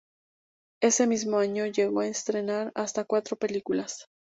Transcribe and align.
Ese 0.81 1.05
mismo 1.05 1.37
año 1.37 1.67
llegó 1.67 1.99
a 1.99 2.07
estrenar 2.07 2.71
hasta 2.73 3.03
cuatro 3.05 3.37
películas. 3.37 4.07